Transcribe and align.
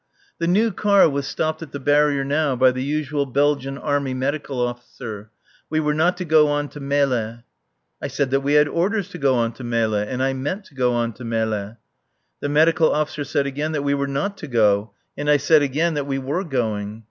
The 0.39 0.47
new 0.47 0.71
car 0.71 1.07
was 1.07 1.27
stopped 1.27 1.61
at 1.61 1.73
the 1.73 1.79
barrier 1.79 2.23
now 2.23 2.55
by 2.55 2.71
the 2.71 2.81
usual 2.81 3.27
Belgian 3.27 3.77
Army 3.77 4.15
Medical 4.15 4.59
Officer. 4.59 5.29
We 5.69 5.79
were 5.79 5.93
not 5.93 6.17
to 6.17 6.25
go 6.25 6.47
on 6.47 6.69
to 6.69 6.79
Melle. 6.79 7.43
I 8.01 8.07
said 8.07 8.31
that 8.31 8.39
we 8.39 8.53
had 8.53 8.67
orders 8.67 9.09
to 9.09 9.19
go 9.19 9.35
on 9.35 9.51
to 9.51 9.63
Melle; 9.63 9.93
and 10.01 10.23
I 10.23 10.33
meant 10.33 10.65
to 10.65 10.73
go 10.73 10.91
on 10.93 11.13
to 11.13 11.23
Melle. 11.23 11.77
The 12.39 12.49
Medical 12.49 12.91
Officer 12.91 13.23
said 13.23 13.45
again 13.45 13.73
that 13.73 13.83
we 13.83 13.93
were 13.93 14.07
not 14.07 14.37
to 14.37 14.47
go, 14.47 14.89
and 15.15 15.29
I 15.29 15.37
said 15.37 15.61
again 15.61 15.93
that 15.93 16.07
we 16.07 16.17
were 16.17 16.43
going. 16.43 16.99